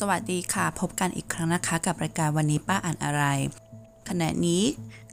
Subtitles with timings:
[0.00, 3.24] สวัสดีค่ะ พบกันอีกครั้งนะคะ กับรายการวันนี้ป้าอ่านอะไร
[4.08, 4.62] ขณะนี้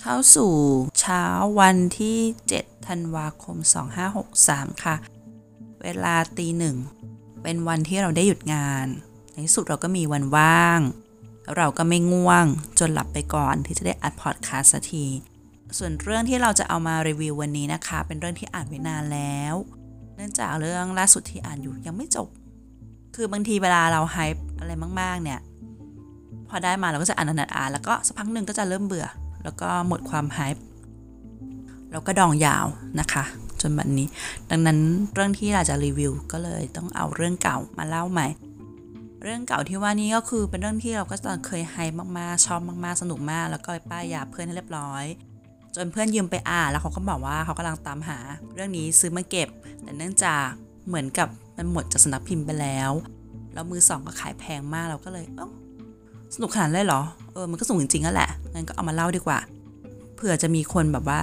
[0.02, 0.54] เข้าสู่
[1.00, 1.24] เช้า
[1.60, 2.20] วันที่
[2.56, 3.58] 7 ธันวาคม
[4.20, 4.96] 2563 ค่ะ
[5.82, 6.76] เวลาตีหนึ่ง
[7.44, 8.88] เป็นวันที่เราได้หยุดงาน
[9.32, 10.80] ในที่สุดเราก็มีวันว่าง
[11.58, 12.46] เราก็ไม่ง่วง
[12.80, 15.06] จนหลับไปก่อนที่จะได้อัดพอดคาสต์สักที
[15.78, 19.56] ส่วนเรื่องที่เราจะเอามารีวิววันนี้นะคะ เป็นเรื่องที่อ่านไว้นานแล้ว
[20.16, 22.28] เนื่องจากเรื่องล่าสุดที่อ่านอยู่ยังไม่จบ
[23.16, 25.40] คือบางทีเวลาเราไฮป์ อะไรมาก ๆ เนี่ย
[26.50, 29.08] พอได้มาเราก็จะอ่านอ่านอ่านแล้วก็สักพักหนึ่งก็จะเริ่มเบื่อ
[29.44, 30.64] แล้วก็หมดความไฮป์
[31.92, 32.66] แล้วก็ดองยาว
[33.00, 33.24] นะคะ
[33.62, 34.08] จนแบบนี้
[34.50, 34.80] ดังนั้น
[35.14, 38.28] เรื่องที่เราจะรีวิวก็เลยต้องเอาเรื่องเก่ามาเล่าใหม่
[39.24, 41.76] เรื่องเก่าที่ว่านี้ก็คือเป็นเรื่องที่เราก็ตอนเคยไฮ
[42.18, 45.06] มากๆชอบมากๆสนุกมาก แล้วก็ไปป้ายยาเพื่อนให้เรียบร้อย
[45.76, 48.18] จนเพื่อนยืมไปอ่านแล้วเขาก็บอกว่าเขากำลังตามหา
[48.54, 49.50] เรื่องนี้ซื้อมาเก็บ
[49.82, 50.46] แต่เนื่องจาก
[50.88, 52.92] เหมือนกับมันหมดจากสนักพิมพ์ไปแล้ว
[53.54, 55.48] แล้วมือสองก็ขายแพงมากเราก็เลยเอ้า
[56.36, 57.02] สนุกขนาดเลยเหรอ
[57.34, 59.40] เออมันก็สนุกจริงๆนั่นแหละงั้นก็เอามาเล่าดีกว่า
[60.16, 61.22] เผื่อจะมีคนแบบว่า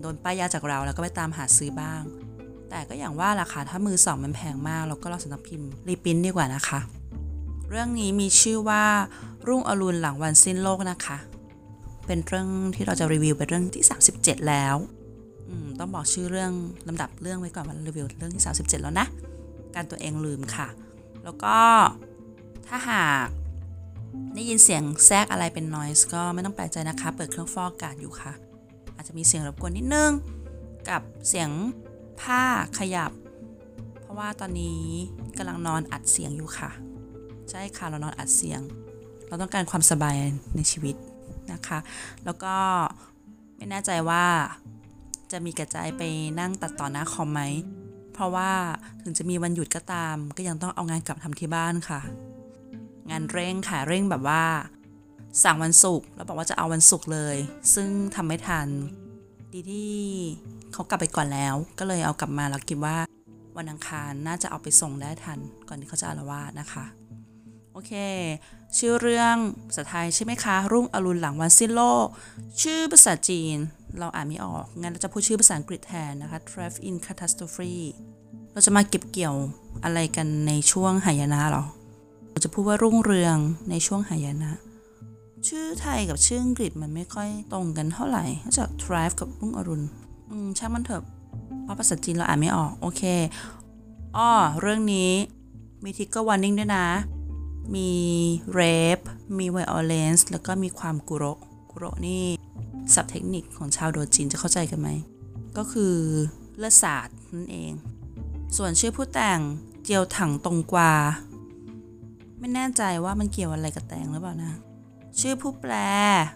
[0.00, 2.02] โดนป้ายยาจากเราแล้วก็ไปตามหาซื้อบ้าง
[2.70, 6.80] แต่ก็อย่างว่าล่ะค่ะถ้ามือสองมันแพงมาก เราก็รอสำนักพิมพ์รีปรินท์ดีกว่านะคะ
[7.70, 8.82] เรื่องนี้มีชื่อว่า
[9.48, 11.18] รุ่งอรุณหลังวันสิ้นโลกนะคะ
[12.06, 13.84] เป็นเรื่องที่เราจะรีวิวเป็นเรื่องที่
[14.16, 14.76] 37 แล้ว
[15.78, 16.52] ต้องบอกชื่อเรื่อง
[16.88, 19.06] ลำดับเรื่องไว้ก่อนว่ารีวิวเรื่องที่ 37 แล้วนะ
[19.74, 20.68] การตัวเองลืมค่ะ
[21.24, 21.56] แล้วก็
[22.66, 23.26] ถ้าหาก
[24.34, 28.32] ได้ยินเสียงแทรกอะไรเป็น noise ก็ไม่ต้องแปลกใจนะคะ เปิดเครื่องฟอกอากาศอยู่ค่ะ
[28.94, 30.10] อาจจะมีเสียงรบกวนนิดนึง
[30.88, 31.50] กับเสียง
[32.20, 32.42] ผ้า
[32.78, 33.12] ขยับ
[34.00, 34.82] เพราะว่าตอนนี้
[35.36, 36.70] กำลังนอนอัดเสียงอยู่ค่ะ
[37.50, 38.60] ใช่ค่ะเรานอนอัดเสียง
[39.26, 40.16] เราต้องการความสบาย
[40.56, 40.96] ในชีวิต
[41.52, 41.78] นะคะ
[42.24, 42.54] แล้วก็
[43.56, 44.24] ไม่แน่ใจว่า
[45.32, 46.02] จะมีกระจายไป
[46.40, 47.40] นั่งตัดต่อหน้าคอมไหม
[48.14, 48.52] เพราะว่า
[49.02, 52.00] ถึงจะมีวันหยุดก็ตาม ก็ยังต้องเอางานกลับทำที่บ้านค่ะ
[53.10, 54.44] งานเร่งค่ะเร่งแบบว่า
[55.42, 57.36] สั่งวันศุกร์แล้วบอกว่าจะเอาวันศุกร์เลย
[57.74, 58.68] ซึ่งทำไม่ทัน
[59.52, 59.94] ดีที่
[60.72, 62.96] เขากลับไปก่อนแล้ว ก็เลยเอากลับมาแล้วคิดว่า
[63.56, 66.84] วันอังคารน่าจะเอาไปส่งได้ทัน ก่อนที่เขาจะอารวาสนะคะ
[67.72, 67.92] โอเค
[68.78, 69.36] ชื่อเรื่อง
[69.68, 72.06] ภาษาไทยใช่ไหมคะ รุ่งอรุณหลังวันสิ้นโลก
[72.62, 73.56] ชื่อภาษาจีน
[73.98, 77.74] เราอ่านไม่ออก งั้นเราจะพูดชื่อภาษาอังกฤษแทนนะคะ Drive in Catastrophe
[78.52, 79.36] เราจะมาเก็บเกี่ยว
[79.84, 81.64] อะไรกันในช่วงหายนะหรอ
[82.30, 83.36] เราจะพูดว่ารุ่งเรือง
[83.70, 84.52] ในช่วงหายนะ
[85.48, 89.86] ชื่อไทยกับชื่ออังกฤษมันไม่ค่อยตรงกันเท่าไหร่ก็จะ Drive กับรุ่งอรุณ
[90.30, 91.04] อืมช่างมันเถอะ
[91.62, 93.02] เพราะภาษาจีนเราอ่านไม่ออก โอเค
[94.16, 94.30] อ้อ
[94.60, 95.10] เรื่องนี้
[95.84, 96.86] มีทิกเกอร์วอร์นิ่งด้วยนะ
[97.74, 97.90] มี
[98.52, 98.98] rape
[99.38, 101.24] มี violence แล้วก็มีความกุโร
[101.70, 102.24] กุโรนี่
[102.96, 104.88] ศัพท์เทคนิคของชาวโดจินจะเข้าใจกันไหม
[105.56, 105.94] ก็คือ
[106.58, 107.72] เลือดสาดนั่นเอง
[108.56, 109.40] ส่วนชื่อผู้แต่ง
[109.82, 110.92] เจียวถังตรงกวา
[112.38, 114.52] ไม่แน่ใจว่ามันเกี่ยวอะไรกับแตงหรือเปล่านะ
[115.20, 115.74] ชื่อผู้แปล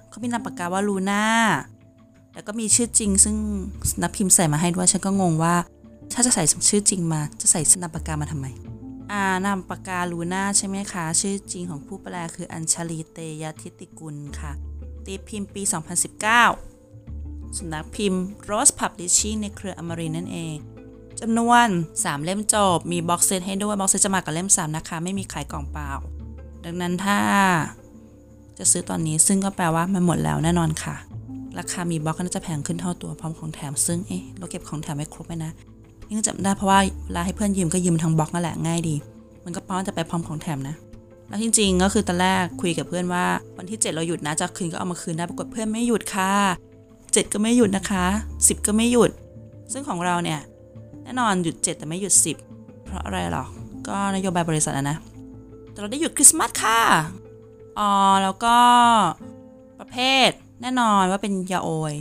[0.09, 1.25] เขามีนามปากกาว่าลูน่า
[2.35, 3.37] แล้วก็มีชื่อจริง ซึ่ง
[4.03, 5.55] สำนักพิมพ์ใส่มาให้ด้วยฉันก็งงว่า
[6.13, 8.47] ถ้าจะใส่ชื่อจริงมา จะใส่นามปากกามาทำไม
[9.13, 14.53] อ่านามปากกาลูน่าใช่ไหมคะ ชื่อจริงของผู้แปลคืออัญชลีเตยทิติกุลค่ะ
[15.07, 15.63] ตีพิมพ์ปี
[16.61, 20.57] 2019สำนักพิมพ์ Rose Publishing ในเครืออมรินทร์นั่นเอง
[21.21, 21.67] จำนวน
[21.97, 25.91] 3 เล่มจบ มี box set ให้ด้วย box set จะมากับเล่ม 3 นะคะ ไม่มีขายกล่องเปล่า
[26.65, 27.19] ดังนั้นถ้า
[28.59, 30.95] จะซื้อตอนนี้ซึ่งก็แปลว่ามันหมดแล้วแน่นอนค่ะ
[31.59, 35.53] ราคามีบ็อกก็น่าจะแพงขึ้นเท่าตัวพร้อมของแถมซึ่งเอ๊ะเราเก็บของแถมไม่ครบไหมนะ
[36.07, 38.95] นี่ก็จำได้เพราะว่าเวลาให้เพื่อนยืมก็ยืมทั้งบ็อกนั่นแหละง่ายดี
[39.45, 40.77] มันก็ป้อนจะไปพร้อมของแถมนะ
[41.29, 43.27] แล้วจริง ๆ ก็คือตอนแรกคุยกับเพื่อนว่า
[43.59, 46.33] วันที่ 7 เราหยุดนะจะคืนก็เอามาคืนได้ปรากฏเพื่อนไม่หยุดค่ะ
[46.87, 49.11] 7 ก็ไม่หยุดนะคะ 10 ก็ไม่หยุด
[49.73, 50.41] ซึ่งของเราเนี่ย
[51.03, 52.15] แน่นอนหยุด 7 แต่ไม่หยุด
[52.49, 53.45] 10 เพราะอะไรหรอ
[53.89, 54.97] ก็นโยบายบริษัทอะนะ
[55.71, 56.81] แต่เราได้หยุดคริสต์มาสค่ะ
[57.79, 57.91] อ๋อ
[58.23, 58.57] แล้วก็
[59.79, 59.97] ประเภ
[60.29, 60.31] ท
[60.63, 61.95] แน่นอนว่าเป็นยาโอย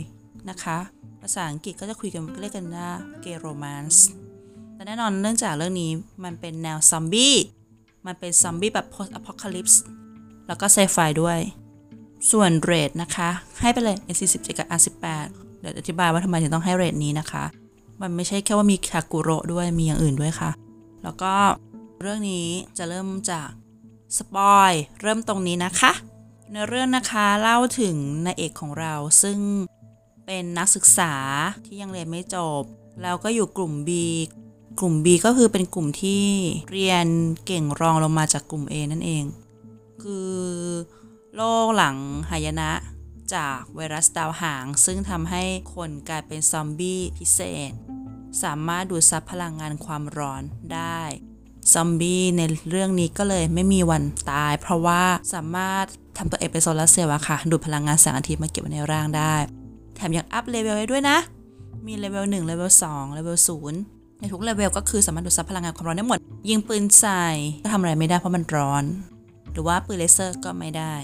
[0.50, 0.78] นะคะ
[1.22, 2.88] ภาษาอังกฤษก็จะคุยกันเรียกกันว่า
[3.20, 4.06] เกโรแมนส์
[4.74, 5.90] แต่แน่นอนเนื่องจากเรื่องนี้
[6.24, 7.34] มันเป็นแนวซอมบี้
[8.06, 9.76] มันเป็นซอมบี้แบบ post apocalypse
[10.46, 11.38] แล้วก็ไซไฟด้วย
[12.30, 13.28] ส่วนเรทนะคะ
[13.60, 15.26] ให้ไปเลย NC17 กับ R18
[15.60, 17.44] เดี๋ยวอธิบายว่าทำไมถึงต้องให้เรทนี้นะคะ
[18.02, 20.50] มันไม่ใช่แค่ว่ามีคากุโระด้วยมีอย่างอื่นด้วยค่ะ
[21.02, 21.34] แล้วก็
[22.00, 22.48] เรื่องนี้
[22.78, 23.48] จะเริ่มจาก
[24.16, 24.72] สปอย
[25.02, 25.92] เริ่มตรงนี้นะคะ
[26.52, 27.96] ในเรื่องนะคะเล่าถึง
[28.26, 29.38] นายเอกของเราซึ่ง
[30.26, 31.14] เป็นนักศึกษา
[31.64, 32.62] ที่ยังเรียนไม่จบ
[33.02, 33.90] แล้วก็อยู่กลุ่ม B
[34.80, 36.24] กลุ่ม B ก็คือเป็นกลุ่มที่
[36.72, 37.06] เรียน
[37.46, 39.24] เก่งรองลงมาจากกลุ่ม A นั่นเอง
[40.02, 40.32] คือ
[41.34, 41.96] โลกหลัง
[42.30, 42.70] หายนะ
[43.34, 45.42] จากไวรัสดาวหาง ซึ่งทำให้
[45.74, 47.40] คนกลายเป็นซอมบี้พิเศ
[47.70, 47.72] ษ
[48.42, 50.42] สามารถดูดซับพลังงานความร้อน
[50.74, 51.00] ได้
[51.72, 55.02] ซอมบี้ในเรื่องนี้ก็เลยไม่มีวันตาย เพราะว่า
[55.34, 55.84] สามารถ
[56.18, 59.34] ทำตัวเองเป็นโซลาร์เซลล์อะค่ะ ดูดพลังงานแสงอาทิตย์มาเก็บไว้ในร่างได้
[59.96, 61.18] แถมยัง up level ไว้ด้วยนะ
[61.86, 63.38] มีเลเวล1เลเวล2เลเวล
[63.72, 66.18] 0 ในทุกเลเวลก็คือสามารถดูดซับพลังงานความร้อนได้หมด
[66.48, 67.24] ยิงปืนใส่
[67.62, 68.84] ก็ทำอะไรไม่ได้เพราะมันร้อน
[69.52, 70.94] หรือว่าปืนเลเซอร์ก็ไม่ได้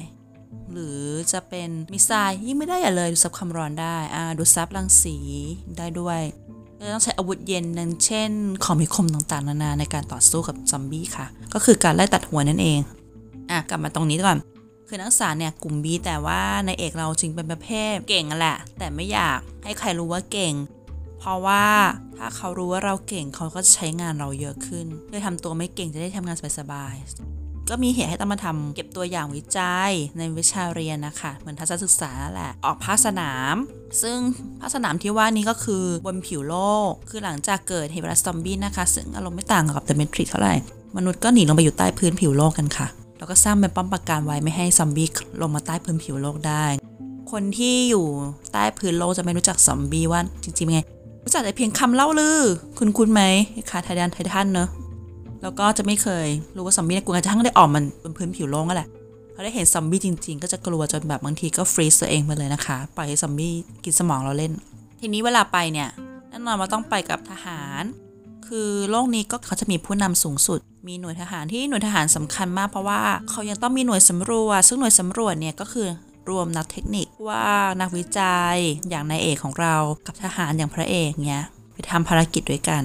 [0.73, 1.01] หรือ
[1.33, 5.17] จะเป็น missile ยิ่งไม่ได้อย่าเลยดูดซับความร้อนได้อ่าดูดซับรังสี
[5.79, 6.21] ได้ด้วย
[6.79, 8.31] ก็ต้องใช้อาวุธเย็นนั่นเช่น
[8.65, 12.81] ของมีคมต่างๆ นานาในการต่อสู้กับซอมบี้ค่ะ ก็คือการไล่ตัดหัวนั่นเอง
[13.51, 14.39] อะ กลับมาตรงนี้ก่อน
[14.89, 20.53] คือนักศึกษาเนี่ยกลุ่ม B แต่ว่านายเอกเราจริงเป็นประเภทเก่งแหละ แต่ไม่อยากให้ใครรู้ว่าเก่ง
[21.21, 21.65] เพราะว่า
[22.19, 33.55] ถ้าเขารู้ว่าเราเก่งเขาก็จะใช้งานเราเยอะขึ้นเลยทำตัวไม่เก่งจะได้ทำงานสบายๆก็มีเหตุให้ต้องมาทำเก็บตัวอย่างวิจัยในวิชาเรียนนะคะเหมือนทัศนศึกษาแหละออกภาคสนาม
[34.03, 34.19] ซึ่ง
[34.61, 36.57] ภาคสนามที่ว่านี้ก็คือบนผิวโล
[36.89, 40.55] ก คือหลังจากเกิดเหตุไวรัสซอมบี้นะคะ ซึ่งอารมณ์ไม่ต่างกับเดอะเมทริกเท่าไหร่
[40.97, 42.87] มนุษย์ก็หนีลงไปอยู่ใต้พื้นผิวโลกกันค่ะ
[43.19, 45.09] แล้วก็สร้างเป็นป้อมปราการไว้ไม่ให้ซอมบี้
[45.41, 46.65] ลงมาใต้พื้นผิวโลกได้
[47.33, 48.07] คนที่อยู่
[48.53, 50.81] ใต้พื้นโลกจะไม่รู้จักซอมบี้ว่าจริงๆเป็นไง
[51.25, 52.39] รู้จักแต่เพียงคำเล่าลือ
[52.79, 53.23] คุณคุณไหม
[53.71, 54.69] คาไทดันไททันเนอะ
[55.43, 58.89] แล้วก็จะไม่เคยรู้ว่าซอมบี้ใน่ากลัวกระทั่งได้ออกมันบนพื้นผิวโลกนั่นแหละ
[59.35, 64.53] พอได้เห็นซอมบี้จริงๆ ก็จะกลัวจนแบบบางทีก็ฟรีซตัวเองไปเลยนะคะ ปล่อยให้ซอมบี้กินสมองเราเล่น
[65.01, 65.89] ทีนี้เวลาไปเนี่ย
[66.29, 67.83] แน่นอนว่าต้องไปกับทหาร
[68.47, 73.01] คือโลกนี้ก็เขาจะมีผู้นำสูงสุด มีหน่วยทหารที่หน่วยทหารสำคัญมากเพราะว่า
[73.31, 75.87] เขายังต้องมีหน่วยสำรวจ ซึ่งหน่วยสำรวจเนี่ยก็คือ
[76.31, 77.47] รวมนักเทคนิค ว่า
[77.81, 78.57] นักวิจัย
[78.89, 79.75] อย่างนายเอกของเรา
[80.07, 82.83] กับทหารอย่างพระเอกเนี่ยไปทำภารกิจด้วยกัน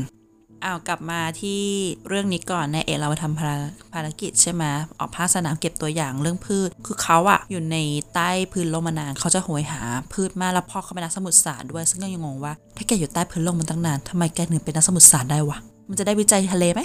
[0.64, 1.62] เอากลับมาที่
[2.08, 3.52] เรื่องนี้ก่อนนายเอกเราไปทำภาร
[3.94, 4.64] ภารกิจใช่ไหม
[5.00, 7.78] ออกภาคสนามเก็บตัวอย่างเรื่องพืช คือเขาอะอยู่ใน
[8.14, 9.82] ใต้พื้นโลกมานานเขาจะโหยหา
[10.14, 15.58] พืชมาแล้วพ่อเขาเป็นนักสมุทรศาสตร์ด้วย ซึ่งก็ยังงงว่า ถ้าแกอยู่ใต้พื้นโลกมันตั้งนานทำไมแกถึงเป็นนักสมุทรศาสตร์ได้วะ
[15.90, 16.82] มันจะได้วิจัยทะเลไหม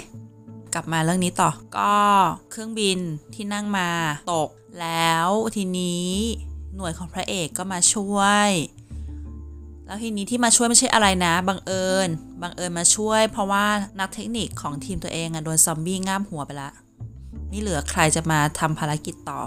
[0.73, 1.93] กลับมาเรื่องนี้ต่อ ก็
[2.51, 2.99] เครื่องบิน
[3.33, 3.89] ที่นั่งมา
[4.33, 4.49] ตก
[4.81, 6.09] แล้วทีนี้
[6.75, 8.19] หน่วยของพระเอกก็มาช่ว
[8.49, 8.51] ย
[9.85, 12.09] แล้วทีนี้ที่มาช่วยไม่ใช่อะไรนะ บังเอิญ
[12.41, 13.65] บังเอิญมาช่วย เพราะว่า
[13.99, 16.69] นักเทคนิคของทีมตัวเองอะโดนซอมบี้ง่ามหัวไปละ
[17.49, 19.39] ไม่เหลือใครจะมาทำภารกิจต่อ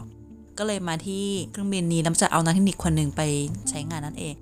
[0.58, 3.22] ก็เลยมาที่เครื่องบินนี้แล้วจะเอานักเทคนิคคนหนึ่งไป
[3.68, 4.34] ใช้งานนั่นเอง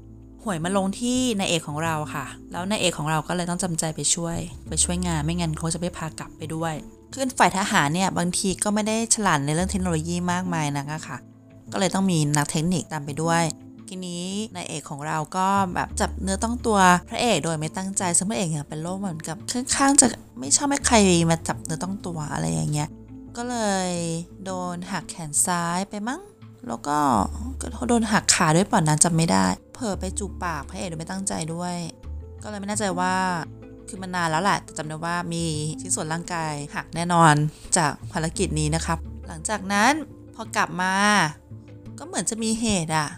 [0.42, 4.38] หวยมาลงที่นายเอกของเราค่ะ แล้วนายเอกของเราก็เลยต้องจำใจไปช่วย
[4.68, 6.74] ไปช่วยงาน ไม่งั้นเขาจะไม่พากลับไปด้วย
[7.14, 11.18] ขึ้นฝ่ายทหารเนี่ยบางทีก็ไม่ได้ฉลาดในเรื่องเทคโนโลยีมากมายนะคะค่ะ
[11.72, 13.42] ก็เลยต้องมีนักเทคนิคตามไปด้วย
[13.88, 16.78] ทีนี้นายเอกของเราก็แบบจับเนื้อต้องตัว
[17.10, 20.06] พระเอกโดยไม่ตั้งใจซึ่งพระเอกเนี่ยเป็นโรคเหมือนกับค่อนข้างจะ
[20.38, 20.96] ไม่ชอบให้ใคร
[21.30, 22.88] มาจับเนื้อต้องตัวอะไรอย่างเงี้ย
[23.36, 23.56] ก็เล
[23.88, 23.90] ย
[24.44, 26.20] โดนหักแขนซ้ายไปมั้ง
[26.68, 26.98] แล้วก็
[27.60, 31.76] ก็โดนหักขาด้วยป่อนนั้นจำไม่ได้ เผลอไปจูบปากพระเอกโดยไม่ตั้งใจด้วย
[32.42, 33.14] ก็เลยไม่แน่ใจว่า
[33.88, 35.44] คือมันนานแล้วแหละแต่จำได้ว่ามี
[35.80, 37.34] ชิ้นส่วนร่างกายหักแน่นอน
[37.76, 38.98] จากภารกิจนี้นะครับ
[39.28, 39.92] หลังจากนั้น
[40.34, 40.94] พอกลับมา
[42.04, 43.08] ก็เหมือนจะมีเหตุอะ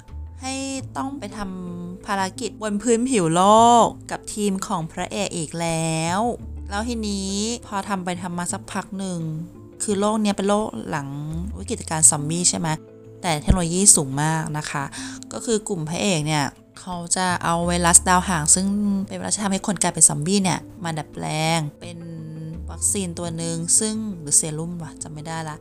[0.43, 0.55] ให้
[0.97, 3.43] ต้องไปทำภารกิจบนพื้นผิวโล
[3.85, 6.21] กกับทีมของพระเอกอีกแล้ว
[6.71, 7.33] แล้วทีนี้
[7.67, 9.19] พอทำไปทำมาสักพักหนึ่ง
[9.83, 11.09] คือโลกเนี้ยเป็นโลกหลัง
[11.59, 12.69] วิกฤตการณ์ซอมบี้ใช่ไหม
[13.23, 14.85] แต่เทคโนโลยีสูงมากนะคะ
[15.33, 16.45] ก็คือกลุ่มพระเอกเนี่ย
[16.81, 18.67] เขาจะเอาไวรัสดาวหาง ซึ่ง
[19.09, 21.27] เป็นไวรัสที่ทำให้คนกลายเป็นซอมบี้เนี่ยมาดัดแปล
[21.59, 21.99] งเป็น
[22.71, 25.59] วัคซีนตัวหนึ่งซึ่งหรือเซรุ่มวะจำไม่ได้ละ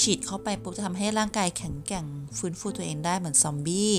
[0.00, 2.06] ฉีดเข้าไปปุ๊บจะทำให้ร่างกายแข็งแกร่ง
[2.38, 3.94] ฟื้นฟูตัวเองได้เหมือนซอมบี้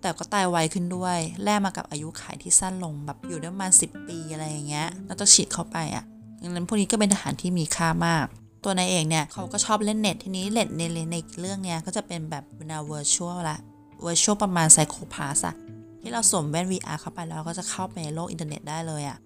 [0.00, 6.04] แต่ก็ตายไวขึ้นด้วย แลกมากับอายุขัยที่สั้นลงแบบอยู่ได้ประมาณ10 ปีอะไรอย่างเงี้ยแล้วต้องฉีดเข้าไปอะ่ะ
[6.42, 8.26] ดังนั้นพวกนี้ก็เป็นทหารที่มีค่ามาก
[8.64, 10.82] ตัวนายเอกเนี่ยเขาก็ชอบเล่นเน็ตทีนี้เน็ตใน
[11.12, 13.58] ในเรื่องเนี้ยก็จะเป็นแบบแนว virtual ละ
[14.02, 15.54] virtual ประมาณ Psycho-Pass อะ
[16.00, 19.18] ที่เราสวมแว่น VR เข้าไปแล้วก็จะเข้าไปในโลกอินเทอร์เน็ตได้เลยอะ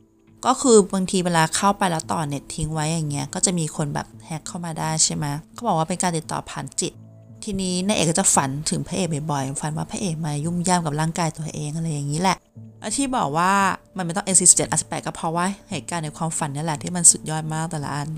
[0.45, 5.25] ก็คือบางทีเวลาเข้าไปแล้วต่อเน็ตทิ้งไว้อย่างเงี้ยก็จะมีคนแบบแฮกเข้ามาได้ใช่ไหม
[5.55, 6.93] เขาบอกว่าเป็นการติดต่อผ่านจิต
[7.45, 12.37] ทีนี้นายเอกก็จะฝันถึงพระเอกบ่อยๆฝันว่าพระเอกมายุ่มย่ามกับร่างกายตัวเองอะไรอย่างนี้แหละ
[12.81, 13.52] แล้วที่บอกว่า
[13.97, 18.09] มันไม่ต้อง NC17 18 ก็เพราะว่าเหตุการณ์ในความฝันนี่แหละที่มันสุดยอดมากแต่ละอัน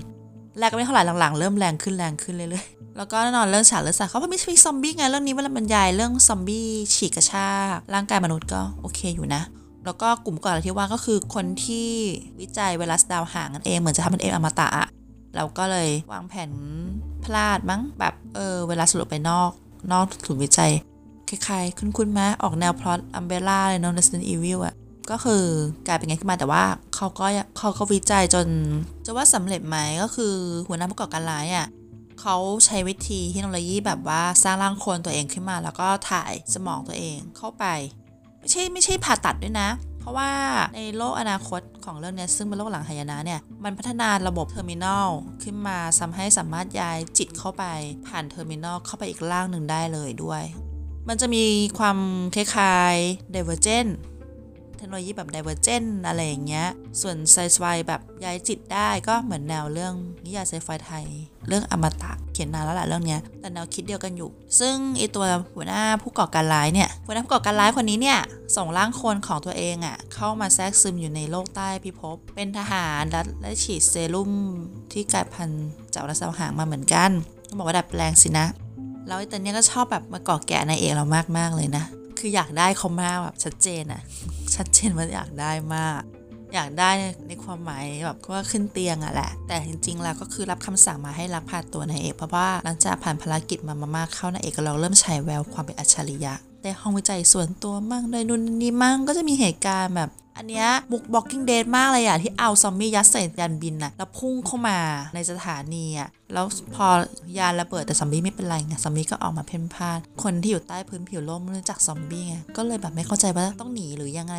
[0.59, 9.41] แรกก็ไม่เท่าไหร่หลังๆ เริ่มแรงขึ้นแรงขึ้นเรื่อยๆ แล้วก็แน่นอนเรื่องฉากเลือดสาดเขาเพราะม่ใช่ซอมบี้ไงเรื่องนี้เวลาบรรยายเรื่องซอมบี้ฉีกกระชากร่างกายมนุษย์ก็โอเคอยู่นะ
[9.85, 11.89] แล้วก็กลุ่มก่อนที่ว่าก็คือคนที่
[12.39, 14.87] วิจัยไวรัสดาวหางนั่นเองเหมือนจะทำเป็นเองอมตะอะ
[15.35, 16.51] เราก็เลยวางแผน
[17.25, 19.51] พลาดมั้งแบบเออเวลาสรุปไปนอก
[19.91, 20.71] นอกศูนย์วิจัย
[21.29, 24.75] คล้ายๆ คุ้นๆไหมออกแนวพล็อต Umbrella เลยเนาะ Resident Evil อะ
[25.11, 25.43] ก็คือ
[25.87, 26.63] กลายเป็นไงขึ้นมาแต่ว่า
[26.95, 27.25] เขาก็
[27.57, 28.47] เขาก็วิจัยจน
[29.05, 30.35] จะว่าสำเร็จไหมก็คือ
[30.67, 31.67] หัวหน้าผู้ก่อการร้ายอะ
[32.21, 37.65] เขาใช้วิธีเทคโนโลยีแบบว่าสร้างร่างโคลนตัวเองขึ้นมา แล้วก็ถ่ายสมองตัวเองเข้าไป
[38.39, 39.69] ไม่ใช่ไม่ใช่ผ่าตัดด้วยนะ
[39.99, 40.31] เพราะว่า
[40.75, 45.07] ในโลกอนาคตของเรื่องนี้ซึ่งเป็นโลกหลังหายนะเนี่ยมันพัฒนาระบบ terminal
[45.43, 47.63] ขึ้นมาทำให้สามารถย้ายจิตเข้าไป
[48.07, 50.43] ผ่าน terminal เข้าไปอีกร่างหนึ่งได้เลยด้วย
[51.07, 51.43] มันจะมี
[51.77, 51.97] ความ
[52.35, 53.91] คล้ายๆ Divergent
[54.79, 56.67] เทคโนโลยีแบบ Divergent อะไรอย่างเงี้ย
[57.01, 59.93] ส่วนไซไฟแบบย้ายจิตได้ก็เหมือนแนวเรื่อง
[60.25, 61.05] นิยายไซไฟไทย
[61.47, 68.19] เรื่องอมตะเขียนนานแล้วแหละเรื่องเนี้ย แต่แนวคิดเดียวกันอยู่ ซึ่งไอตัวหัวหน้าผู้ก่อการร้ายเนี่ย หัวหน้าผู้ก่อการร้ายคนนี้เนี่ย
[68.55, 74.31] ส่งร่างโคลนของตัวเองอะ่ะเข้ามาแทรกซึมอยู่ในโลกใต้พิภพ เป็นทหารและและฉีดเซรุ่ม
[74.91, 77.09] ที่กลายพันธุ์จากรัสหางมาเหมือนกัน
[77.47, 78.45] ต้องบอกว่าดัดแปลงสินะ
[79.07, 81.05] แล้วไอ้ตัวเนี้ยก็ชอบแบบมาก่อแกะนายเอกเรา
[81.37, 81.85] มากๆเลยนะ
[82.19, 84.01] คืออยากได้เขามากแบบชัดเจนอะ
[84.55, 86.01] ชัดเจนว่าอยากได้มาก
[86.53, 86.91] อยากได้
[87.27, 104.77] ในความหมายแบบว่าขึ้นเตียงอะแหละ แต่จริงๆแล้วก็คือรับคำสั่งมาให้รักพาตัวนายเอกเพราะว่าหลังจากผ่านภารกิจมามากเข้านายเอกก็เราเริ่มใช้แววความเป็นอัจฉริยะ ได้ห้องวิจัยส่วนตัวมั่งได้นู่นนี่มั่งก็จะมีเหตุการณ์แบบ อันเนี้ยมุก Walking Dead มากเลยอะที่เอาซอมบี้ยัดใส่ยานบินอะแล้วพุ่งเข้ามา
[105.15, 106.87] ในสถานีอะแล้วพอ
[107.37, 114.35] ยานระเบิดแต่ซอมบี้ไม่เป็นไรไงซอมบี้ก็ออกมาเพ่นพ่าน คนที่อยู่ใต้พื้นผิวโลกไม่รู้จักซอมบี้ไงก็เลยแบบไม่เข้าใจว่าต้องหนีหรือยังไง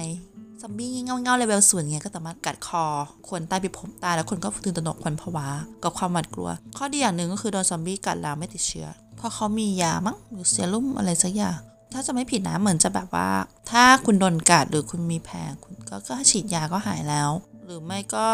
[0.62, 2.84] ซอมบี้เงาเงาเลเวลส่วนเงี้ยก็สามารถกัดคอ
[3.28, 5.46] คนใต้พิภพตายแล้วคนก็ตื่นตระหนกควันผวา
[5.82, 11.58] กับความหวาดกลัว ข้อดีอย่างหนึ่งก็คือโดนซอมบี้กัดแล้วไม่ติดเชื้อเพราะเขามียามั้งหรือเซรุ่มอะไรสักอย่าง
[11.92, 13.28] ถ้าจะไม่ผิดนะเหมือนจะแบบว่า
[13.70, 17.30] ถ้าคุณโดนกัดหรือคุณมีแผลคุณก็ก็ฉีดยาก็หายแล้ว
[17.66, 18.28] หรือไม่ก็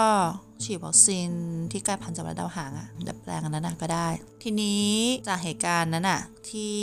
[0.65, 1.29] ฉีดวัคซีน
[1.71, 4.09] ที่กลายพันธุ์จากระดาวหางอะดัดแปลงอันนั้นก็ได้
[4.43, 4.87] ทีนี้
[5.29, 6.77] จากเหตุการณ์นั้นอะที่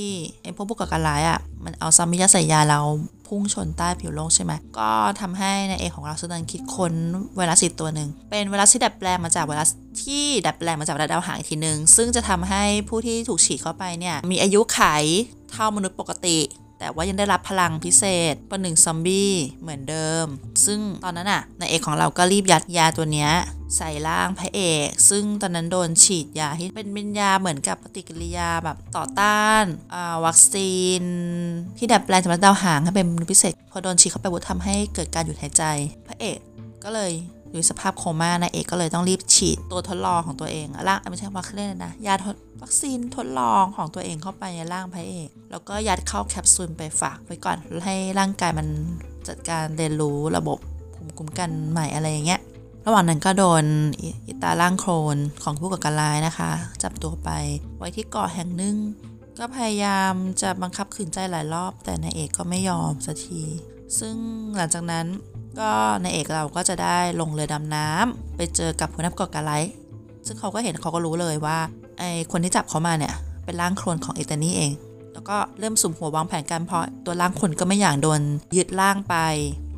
[0.43, 2.79] ไอ้พวกผู้ก่อการร้ายอะมันเอาซอมบี้ยัดใส่ยาเรา
[3.27, 6.93] พุ่งชนใต้ผิวโลกใช่ไหมก็ทำให้ในเอกของเราสุดันคิดค้น
[7.35, 9.69] ไวรัสอีกตัวหนึ่งเป็นไวรัสที่ดัดแปลงมาจากไวรัส
[10.03, 14.81] ที่ดัดแปลงมาจากระดาวหางอีกทีหนึ่งซึ่งจะทำให้ผู้ที่ถูกฉีดเข้าไปเนี่ยมีอายุไข
[15.51, 16.37] เท่ามนุษย์ปกติ
[16.83, 20.25] แต่ว่ายังได้รับพลังพิเศษประหนึ่งซอมบี้เหมือนเดิม
[20.65, 23.31] ซึ่งตอนนั้นน่ะนายเอกของเราก็รีบยัดยาตัวเนี้ย
[23.77, 29.63] ใส่ร่างพระเอก ซึ่งตอนนั้นโดนฉีดยาที่เป็นเป็นยาเหมือนกับปฏิกิริยาแบบต่อต้าน
[30.25, 31.03] วัคซีน
[31.77, 35.63] ที่ดัดแปลงจากดาวหางให้เป็นพิเศษ พอโดนฉีดเข้าไปวุฒทำให้เกิดการหยุดหายใจ
[36.07, 36.39] พระเอก
[36.83, 37.11] ก็เลย
[37.53, 48.67] อยู่สภาพโคม่านายเอกก็เลยต้องรีบฉีดตัวทดลองของตัวเองร่างไม่ใช่ว่าเขาเรียกอะไรนะยาทดวัคซีนทดลองของตัวเองเข้าไปในร่างพระเอก แล้วก็ยัดเข้าแคปซูลไปฝากไว้ก่อนให้ร่างกายมัน
[49.27, 50.57] จัดการเรียนรู้ระบบ
[50.93, 52.41] ภูมิคุ้มกันใหม่อะไรอย่างเงี้ย
[52.85, 53.63] ระหว่างนั้นก็โดน
[54.01, 56.51] อิอิตาล่างโครนของผู้ก่อการร้ายนะคะ
[56.83, 57.29] จับตัวไป
[57.77, 58.75] ไว้ที่เกาะแห่งหนึ่ง
[59.39, 63.41] ก็พยายามจะบังคับขืนใจหลายรอบ แต่นายเอกก็ไม่ยอมสักที
[63.99, 64.15] ซึ่ง
[64.55, 65.05] หลังจากนั้น
[65.59, 65.69] ก็
[66.03, 69.63] นายเอกเราก็จะได้ลงเรือดำน้ำไปเจอกับหัวหน้าเก่อการร้าย
[70.27, 71.57] ซึ่งเขาก็เห็นเขาก็รู้เลยว่า
[71.99, 73.13] ไอคนที่จับเขามาเนี่ย
[73.45, 74.71] เป็นร่างโครนของเอตานี่เอง
[75.13, 78.21] แล้วก็เริ่มสุ่มหัววางแผนกันเพราะตัวร่างคนก็ไม่อยากโดน
[78.57, 79.15] ยึดร่างไป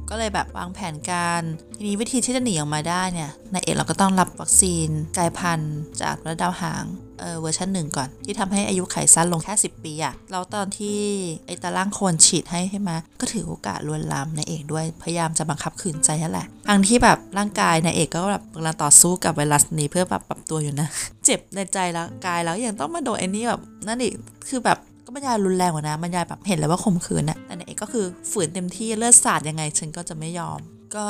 [0.10, 1.42] ก็เลยแบบวางแผนการ
[1.76, 6.86] ทีนี้วิธีที่จะหนีออกมาได้เนี่ยนายเอกเราก็ต้องรับวัคซีนกลายพันธุ์จากระดาวหาง
[7.20, 11.00] เออเวอร์ชันหนึ่งก่อน ที่ทำให้อายุไขสั้นลงแค่ 10 ปีอะแล้วตอนที่
[11.48, 12.92] ไอตาล่างโคนฉีดให้ใช่ไหม
[13.22, 20.88] ก็ถือโอกาสลวนลามนายเอกด้วย พยายามจะบังคับขืนใจนั่นแหละทั้งที่แบบร่างกายนายเอกก็แบบกำลังต่อสู้กับไวรัสนี้เพื่อแบบปรับตัวอยู่นะ
[21.26, 24.14] เจ็บในใจแล้วกายแล้วยังต้องมาโดนไอ้นี่แบบนั่นอีก
[24.50, 30.60] คือแบบก็บรรยายรุนแรงกว่านะบรรยายแบบเห็นเลยว่าข่มขืนนะแต่นายเอกก็คือฝืนเต็มที่เลือดสาดยังไง ฉันก็จะไม่ยอม
[30.96, 31.10] ก็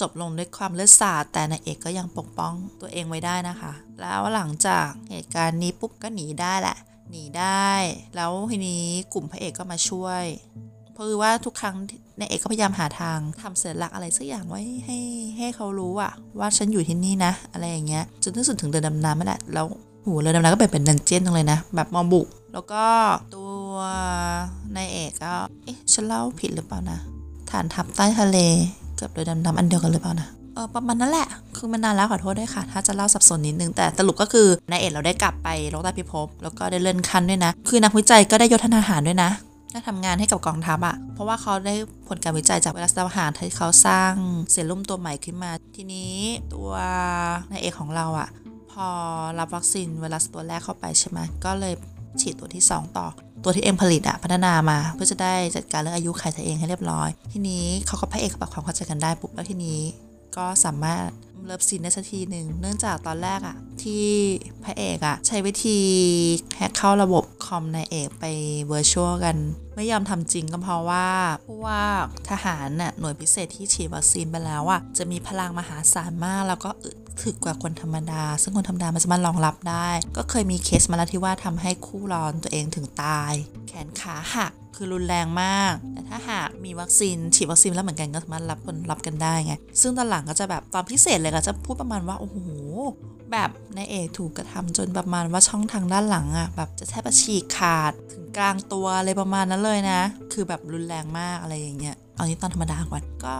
[0.00, 6.76] จบลงด้วยความเลือดสาดแต่นายเอกก็ยังปกป้องตัวเองไว้ได้นะคะ แล้วหลังจากเหตุการณ์นี้ปุ๊บก็หนีได้แหละ
[7.10, 7.70] หนีได้
[8.16, 10.24] แล้วทีนี้กลุ่มพระเอกก็มาช่วย
[10.92, 11.76] เพราะว่าทุกครั้ง
[12.18, 14.98] นายเอกก็พยายามหาทางทำเสัญลักอะไรสักอย่างไว้ให้
[15.38, 19.66] ให้เขารู้อะว่าฉันอยู่ที่นี่นะ อะไรอย่างเงี้ยจนที่สุดถึงเดินดำน้ำนั่นแหละแล้ว
[20.02, 22.84] โหเรือดำน้ำก็เป็นเป็นดันเจี้ยนตรงเลยนะ แบบมอบุก แล้วก็
[23.34, 23.72] ตัว
[24.76, 25.32] นายเอกก็
[25.64, 26.98] เอ๊ะฉันเล่าผิดหรือเปล่านะ
[27.50, 28.38] ฐานทัพใต้ทะเล
[29.02, 39.30] กับเรือดำน้ำอันเดียวกันหรือเปล่านะเออประมาณนั้นแหละ คือมันนานแล้วขอโทษด้วยค่ะ ถ้าจะเล่าสับสนนิดนึง แต่สรุปก็คือนายเอกเราได้กลับไปโลกใต้พิภพ แล้วก็ได้เลื่อนขั้นด้วยนะ คือนักวิจัยก็ได้ยศทหารด้วยนะ
[39.72, 41.74] ได้ทำงานให้กับกองทัพอะ่ะ เพราะว่าเขาได้
[42.08, 44.12] ผลการวิจัยจากไวรัสดาวหางที่เขาสร้าง
[44.52, 46.14] เซรุ่มตัวใหม่ขึ้นมา ทีนี้
[46.52, 46.70] ตัว
[47.50, 48.28] นายเอกของเราอะ่ะ
[48.70, 48.86] พอ
[49.38, 51.74] รับวัคซีนไวรัสตัวแรกเข้าไปใช่ไหมก็เลย
[52.20, 53.06] ฉีดตัวที่ 2 ต่อ
[53.44, 59.80] ตัวที่เองผลิตอะพัฒนามา เพื่อจะได้จัดการเรื่องอายุขัยตัวเองให้เรียบร้อย ทีนี้เขากับพระเอกปรับความเข้าใจกันได้ปุ๊บแล้วทีนี้
[60.36, 61.08] ก็สามารถ
[61.46, 64.06] เลิฟซีนได้สักทีหนึ่งเนื่องจากตอนแรกอะที่
[64.64, 65.80] พระเอกอะใช้วิธี
[66.56, 68.24] แฮกเข้าระบบคอมนายเอกไป
[68.68, 69.36] เวอร์ชวลกัน
[69.76, 71.08] ไม่ยอมทำจริงก็เพราะว่า
[71.46, 71.84] ผู้ว่า
[72.30, 83.32] ทหารน่ะหน่วยพิเศษที่ฉีดวัคซีนไปแล้วอะจะมีพลังมหาศาลมากแล้วก็อึด ถึกกว่าคนธรรมดา ซึ่งคนธรรมดามันจะมารถรองรับได้ ก็เคยมีเคสมาแล้วที่ว่าทำให้คู่ร้อนตัวเองถึงตาย
[83.68, 92.38] แขนขาหักคือรุนแรงมาก แต่ถ้าหากมีวัคซีนฉีดวัคซีนแล้วเหมือนกันก็สามารถรับคนรับกันได้ไง ซึ่งตอนหลังก็จะแบบตอนพิเศษเลยก็จะพูดประมาณว่า โอ้โห
[93.32, 100.00] แบบในเอกถูกกระทำจนประมาณว่าช่องทางด้านหลังอะแบบจะแทบจะฉีกขาดถึงกลางตัวอะไรประมาณนั้นเลยนะ
[100.32, 103.36] คือแบบรุนแรงมากอะไรอย่างเงี้ย เอานี้ตอนธรรมดาก่อน ก็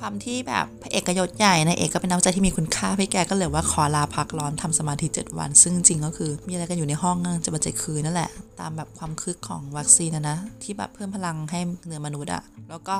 [0.00, 12.98] ความที่แบบพระเอกกยศใหญ่นายเอกก็เป็นนักวิจัยที่มีคุณค่าพี่แกก็เลยว่าขอลาพักร้อนทำสมาธิ 7 วัน ซึ่งจริงก็คือ มีอะไรกันอยู่ในห้องจะมาใจคืนนั่นแหละ ตามแบบความคึกของวัคซีนนะนะที่แบบเพิ่มพลังให้เนื้อมนุษย์อะแล้วก็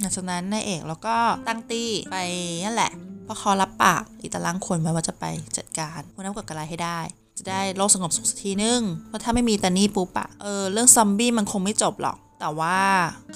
[0.00, 1.16] หลังจากนั้นนายเอกแล้วก็
[1.48, 2.16] ตั้งตี้ไป
[2.64, 2.90] นั่นแหละ
[3.24, 5.24] เพราะขารับปากอีตาลังคนไว้ว่าจะไป
[5.56, 7.00] จัดการพวกนั้นกับกระไรให้ได้
[7.38, 12.78] จะได้โลกสงบสุขสักทีนึง เพราะถ้าไม่มีตานี่ปุ๊บอะเออ เรื่องซอมบี้มันคงไม่จบหรอก แต่ว่า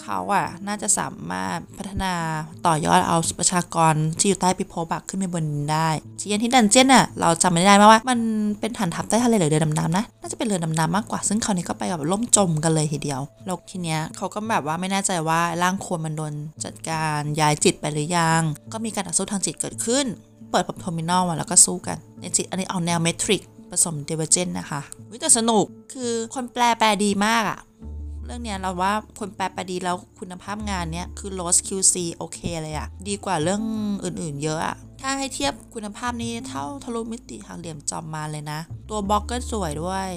[0.02, 2.14] เขาอะน่าจะสามารถพัฒนา
[2.66, 8.18] ต่อยอดเอาประชากรที่อยู่ใต้พิภพอะขึ้นไปบนดินได้ที่ยันที่ดันเจี้ยนอะเราจำไม่ได้ไหมว่า มัน
[8.60, 16.32] เป็นฐานทัพใต้ทะเลหรือเรือดำน้ำนะ น่าจะเป็นเรือดำน้ำมากกว่า ซึ่งคราวนี้ก็ไปแบบล่มจมกันเลยทีเดียว แล้วทีเนี้ยเขาก็แบบว่าไม่แน่ใจว่าร่างโคลนมันโดน
[16.64, 20.06] จัดการย้ายจิตไปหรือยัง ก็มีการต่อสู้ทางจิตเกิดขึ้น
[20.50, 27.58] เปิด terminal มาแล้วก็สู้กันในจิตอันนี้เอาแนว Matrix ผสม Divergent นะคะวิแต่สนุกคือคนแปลแปลดีมากอะ
[28.26, 33.62] เรื่องเนี้ยเราว่าคนแปลแปลดีแล้วคุณภาพงานเนี้ยคือ Rose QC โอเคเลยอะดีกว่าเรื่อง
[34.04, 40.09] อื่นๆ เยอะอะถ้าให้เทียบคุณภาพนี้เท่าทะลุมิติหักเหลี่ยมจอมมารเลยนะ ตัวบล็อกก็สวยด้วย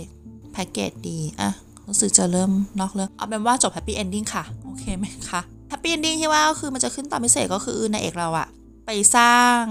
[0.53, 1.49] แพ็กเกจดีอะ
[1.87, 8.47] รู้สึกจะเริ่มนอกเรื่องเอาเป็นว่าจบ happy ending ค่ะ โอเคไหมคะ happy ending ที่ว่าก็คือมันจะขึ้นตอนพิเศษก็คือนายเอกเราอะ
[8.85, 9.61] ไปสร้าง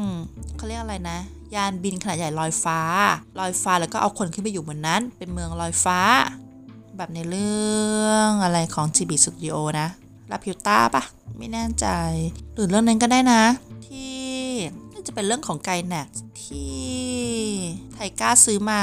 [0.57, 1.18] เขาเรียกอะไรนะ
[1.54, 2.80] ยานบินขนาดใหญ่ลอยฟ้า
[3.40, 6.00] ลอยฟ้าแล้วก็เอาคนขึ้นไปอยู่บนนั้น เป็นเมืองลอยฟ้า
[6.98, 9.88] แบบในเรื่องอะไรของ Ghibli Studio นะ
[10.30, 11.02] Laputa ปะ
[11.38, 11.86] ไม่แน่ใจ
[12.54, 13.42] หรือเรื่องนั้นก็ได้นะ
[13.86, 14.16] ที่
[14.92, 16.08] น่าจะเป็นเรื่องของไกแน็ก
[16.48, 16.78] ที่
[17.94, 18.82] ไทก้าซื้อมา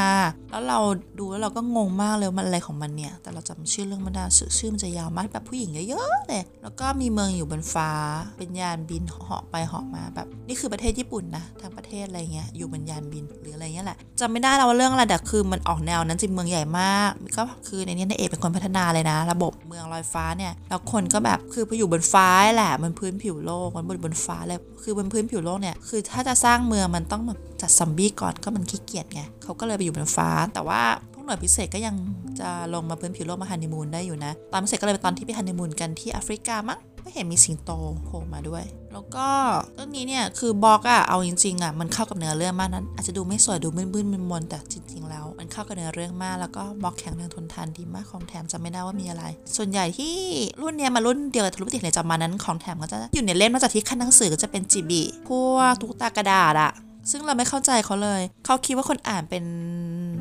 [0.51, 0.79] แล้วเรา
[1.19, 4.24] ดูแล้วเราก็งงมากเลยมันอะไรของมันเนี่ย แต่เราจำชื่อเรื่องไม่ได้
[4.57, 7.91] ชื่อมันจะยาวมากแบบผู้หญิงเยอะๆเลยแล้วก็มีเมืองอยู่บนฟ้า
[8.38, 30.82] เป็นยานบินเหาะไปเหาะมาแบบ นี่คือประเทศญี่ปุ่นนะทั้งประเทศอะไรเงี้ยอยู่บนยานบินหรืออะไรเงี้ยแหละจำไม่ได้แล้วว่าเรื่องอะไรแต่คือมันออกแนวนั้นจริงเมืองใหญ่มากก็คือในนี้นายเอกเป็นคนพัฒนาเลยนะ ระบบเมืองลอยฟ้าเนี่ยแล้วคนก็แบบคือไปอยู่บนฟ้าแหละมันพื้นผิวโลกมันบนบนฟ้าเลยคือบนพื้นผิวโลกเนี่ยคือถ้าจะสร้างเมืองมันต้องแบบจัดซอมบี้ก่อนก็มันขี้เกียจไงเขาก็เลยไปอยู่บนฟ้า แต่ว่า
[31.13, 31.96] พวกหน่วยพิเศษก็ยัง
[32.39, 37.72] จะลงมาพื้นผิวโลกมาฮันนีมูนได้อยู่นะ ตอนพิเศษก็เลยเป็นตอนที่ไปฮันนีมูนกันที่แอฟริกามั้งไม่เห็นมีสิงโต
[38.06, 38.63] โผล่มาด้วย
[38.94, 39.28] แล้วก็
[39.76, 49.24] เรื่องนี้เนี่ย คือบอกอะเอาจริงๆอะมันเข้ากับเนื้อเรื่องมากนั้น อาจจะดูไม่สวยดูมึนๆมนๆแต่จริงๆ แล้ว มันเข้ากับเนื้อเรื่องมาก แล้วก็บอกแข็งแรงทนทานดีมากของแถมจำไม่ได้ว่ามีอะไร
[49.56, 50.15] ส่วนใหญ่ที่
[50.62, 56.72] รุ่นเนี้ยมารุ่นเดียวกับทะลุติเหลจอมานั้นของแถมก็จะอยู่ในเล่มนอกจากที่ขั้นหนังสือก็จะเป็นจีบีพวกตุ๊กตากระดาษอะ
[57.12, 59.44] ซึ่งเราไม่เข้าใจเขาเลย เขาคิดว่าคนอ่านเป็น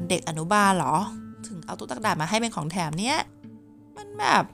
[0.09, 0.97] เด็กอนุบาลเหรอ
[1.47, 3.17] ถึงเอาตุ๊กตากดาษมาให้เป็นของแถมเนี้ย
[3.97, 4.45] มันแบบ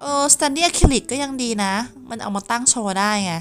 [0.00, 1.72] เออสแตนดี้อะคริลิกก็ยังดีนะ
[2.10, 3.34] มันเอามาตั้งโชว์ได้ไง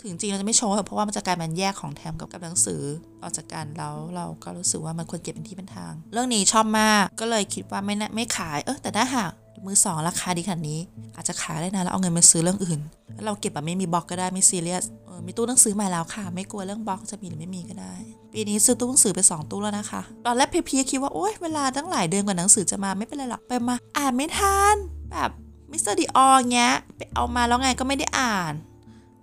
[0.00, 2.82] ถึงจริงเราจะไม่โชว์เพราะว่ามันจะกลายเป็นแยกของแถมกับกับหนังสือ
[3.22, 9.30] ออกจากกันแล้วเราก็รู้สึกว่ามันควรเก็บเป็นที่เป็นทาง เรื่องนี้ชอบมาก ก็เลยคิดว่าไม่น่าไม่ขาย เออแต่ถ้าหาก
[9.66, 10.80] มือสองราคาดีขนาดนี้
[11.16, 12.80] อาจจะขายได้นะแล้วเอาเงินมาซื้อเรื่องอื่น
[13.14, 14.84] แล้วเราเก็บแบบไม่มีบล็อกก็ได้ไม่ซีเรียส
[15.26, 17.94] มีตู้หนังสือใหม่แล้วค่ะ ไม่กลัวเรื่องบล็อกจะมีหรือไม่มีก็ได้
[18.32, 24.76] ปีนี้ซื้อตู้หนังสือไปสองตู้แล้วนะคะ ตอนแรกเพลียๆคิดว่าโอ๊ยเวลาตั้งหลายเดือนกว่าหนังสือจะมาไม่เป็นไรหรอกไปมาอ่านไม่ทัน
[25.10, 25.30] แบบ
[25.70, 28.52] มิสเตอร์ดีออเงี้ยไปเอามาแล้วไงก็ไม่ได้อ่าน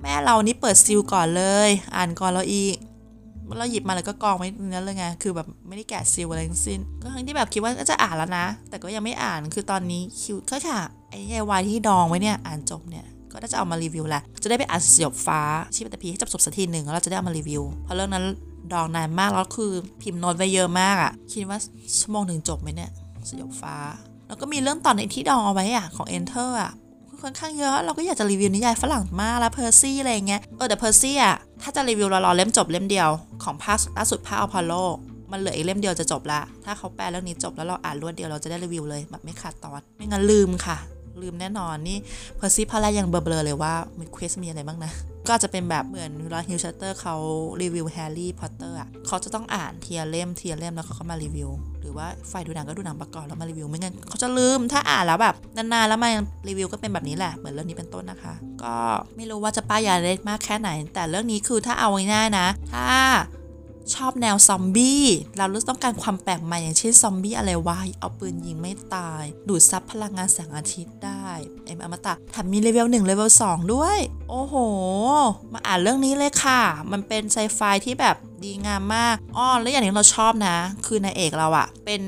[0.02, 2.76] แม่เรานี่เปิด seal ก่อนเลย อ่านก่อนเราอีก
[3.60, 15.42] เราหยิบมาแล้วก็กองไว้ตรงนั้นเลยไงคือแบบไม่ได้แกะ seal อะไรทั้งสิ้นก็ทั้งที่แบบคิดว่าจะอ่านแล้วนะ แต่ก็ยังไม่อ่านคือตอนนี้คิวก็ค่ะไอ้ไอ้วายที่ดองไว้เนี่ยอ่านจบเนี่ยก็น่าจะเอามารีวิวแหละจะได้ไปอ่านสยบฟ้าพิ
[15.76, 18.26] ชิตปฐพีให้จบจบสักทีหนึ่งแล้วเราจะได้เอามารีวิว เพราะเรื่องนั้น
[18.74, 21.60] ดองนานมากแล้วคือพิมพ์โน้ตไว้เยอะมากอะ่ะคิดว่า
[22.00, 22.92] ชั่วโมงหนึ่งจบไหมเนี่ย
[23.30, 23.76] สยบฟ้า
[24.28, 26.72] แล้วก็มีเรื่องตอนในที่ดองเอาไว้อะของ Enter อะ
[27.24, 33.10] ค่อนข้างเยอะ เราก็อยากจะรีวิวนิยายฝรั่งมากแล้วเพอร์ซี่อะไรเงี้ย เออแต่เพอร์ซี่อะ ถ้าจะรีวิวเรารอเล่มจบเล่มเดียว
[33.44, 34.74] ของภาคล่าสุดภาคอพอลโล
[35.32, 40.78] มันเหลืออีกเล่มเดียวจะจบละ ถ้าเขาแปลเรื่องนี้จบแล้วเราอ่านรวดเดียวเราจะได้รีวิวเลยแบบไม่ขาดตอน ไม่งั้นลืมค่ะ
[41.22, 41.98] ลืมแน่นอนนี่
[42.38, 44.92] เพอร์ซี่ภาคแรกยังเบลอเลยว่ามี quest มีอะไรบ้างนะ
[45.28, 47.16] ก็จะเป็นแบบเหมือนเวลาฮิลชัตเตอร์เขา
[47.62, 51.50] รีวิวแฮร์รี่พอตเตอร์อะเขาจะต้องอ่านทีละเล่มทีละเล่มแล้วเขาก็มารีวิว
[51.82, 56.10] หรือว่าฝ่ายดูหนังก็ดูหนังประกอบแล้วมารีวิวไม่งั้นเขาจะลืมถ้าอ่านแล้วแบบนานๆแล้วมา
[56.48, 58.76] รีวิวก็เป็นแบบนี้แหละเหมือนเรื่องนี้เป็นต้นนะคะ ก็
[59.16, 62.88] ไม่รู้ว่าจะป้ายยาได้มากแค่ไหน แต่เรื่องนี้คือถ้าเอาง่ายๆนะ ถ้า
[63.96, 65.04] ชอบแนวซอมบี้
[65.38, 71.26] เรารู้สึกต้องการความแปลกใหม่อย่างเช่นซอมบี้อะไรวะเอาปืนยิงไม่ตาย ดูดซับพลังงานแสงอาทิตย์ได้
[71.66, 73.98] เป็นอมตะแถมมีเลเวล1เลเวล2ด้วย
[74.30, 74.56] โอ้โห
[75.54, 82.04] มาอ่านเรื่องนี้เลยค่ะ มันเป็นไซไฟที่แบบดีงามมากอ้อแล้วอย่างหนึงเราชอบนะ คือนายเอกเราอะเป็น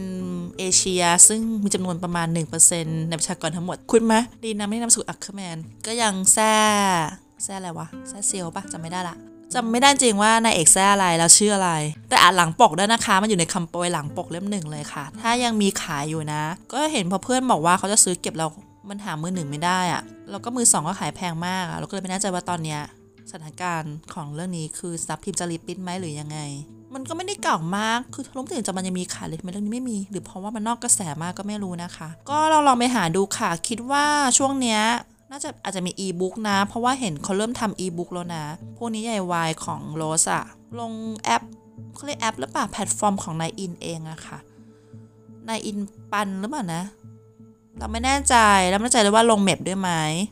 [0.59, 2.27] เอเชียซึ่งมีจำนวนประมาณ
[2.69, 6.55] 1%ในประชากรทั้งหมด คุ้นไหมดีนะไม่ได้นามสกุลอัคเคอร์แมน ก็ยังแซ่
[7.43, 9.17] แซ่อะไรวะแซ่เซียวปะจำไม่ได้ละ
[9.53, 11.71] จำไม่ได้จริงว่านายเอกแซ่อะไรแล้วชื่ออะไร
[12.09, 18.47] แต่อ่านหลังปกด้วยนะคะ มันอยู่ในคำโปรยหลังปกเล่มหนึ่งเลยค่ะ ถ้ายังมีขายอยู่นะ ก็เห็นพอเพื่อนบอกว่าเขาจะซื้อเก็บเรา
[18.89, 22.81] มันหามือหนึ่งไม่ได้อะแล้วก็มือสองก็ขายแพงมากอะเราก็เลยไม่แน่ใจว่าตอนเนี้ย
[23.29, 26.39] สถานการณ์ของเรื่องนี้คือซับพิมพ์จะรีปิ้นไหมหรือยังไง
[26.93, 34.05] มันก็ไม่ได้เก่ามาก คือล้มถึงจะมันยังมีขายเลยทำไมเรื่องนี้ไม่มี หรือเพราะว่ามันนอกกระแสมากก็ไม่รู้นะคะ ก็เราลองไปหาดูค่ะ คิดว่า
[34.37, 34.81] ช่วงเนี้ย
[35.35, 38.43] น่าจะอาจจะมีอีบุ๊กนะ เพราะว่าเห็นเขาเริ่มทำอีบุ๊กแล้วนะ
[38.77, 40.43] พวกนี้ใหญ่วายของโรสอะ
[40.79, 40.93] ลง
[41.23, 41.43] แอป
[41.93, 44.37] เขาเรียกแอปหรือเปล่าแพลตฟอร์มของนายอินเองอะค่ะ
[45.49, 45.77] นายอิน
[46.11, 46.83] ปันหรือเปล่านะ
[47.77, 48.35] เราไม่แน่ใจ
[48.69, 49.91] แล้วไม่แน่ใจเลยว่าลงเมพด้วยไหม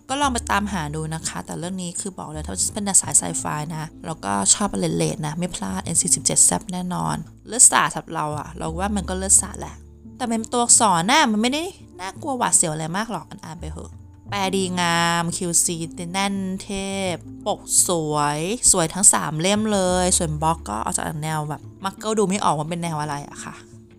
[0.10, 7.16] ก็ลองไปตามหาดูนะคะ แต่เรื่องนี้คือบอกเลยถ้าเป็นสายไซไฟนะ แล้วก็ชอบเลเลดนะ ไม่พลาด N47 แซบแน่นอน
[7.48, 9.76] เลือดสาดสำหรับเราอะเราว่ามันก็เลือดสาดแหละ
[10.18, 11.64] แต่เป็นตัวอักษรน่ะมันไม่ได้
[12.00, 13.92] น่ากลัวหวาดเสียวอะไรมากหรอกอ่านไปเถอะ
[14.34, 15.68] แปลดีงาม QC
[16.14, 16.70] แน่นเท
[17.14, 17.16] พ
[17.48, 18.40] ปกสวย
[18.72, 23.56] สวยทั้ง 3 เล่มเลย ส่วนบล็อกก็เอาจากแนวแบบมักก็ดูไม่ออกว่าเป็นแนวอะไรอะค่ะ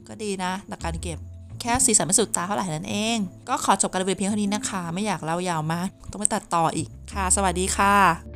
[0.08, 1.18] ก็ดีนะแต่การเก็บ
[1.60, 3.18] แค่สีสันไม่สุดตาเท่าไหร่นั่นเอง
[3.48, 8.31] ก็ขอจบการรีวิวเพียงเท่านี้นะคะ ไม่อยากเล่ายาวมาก ต้องไปตัดต่ออีกค่ะ สวัสดีค่ะ